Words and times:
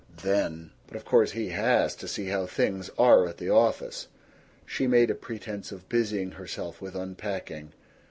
Then, 0.23 0.71
"But 0.87 0.97
of 0.97 1.05
course 1.05 1.33
he 1.33 1.49
HAS 1.49 1.95
to 1.97 2.07
see 2.07 2.25
how 2.25 2.47
things 2.47 2.89
are 2.97 3.27
at 3.27 3.37
the 3.37 3.51
office" 3.51 4.07
She 4.65 4.87
made 4.87 5.11
a 5.11 5.13
pretense 5.13 5.71
of 5.71 5.87
busying 5.89 6.31
herself 6.31 6.81
with 6.81 6.95
unpacking. 6.95 7.71